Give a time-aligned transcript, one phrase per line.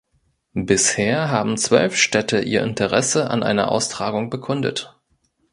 [0.55, 4.99] Bisher haben zwölf Städte ihr Interesse an einer Austragung bekundet.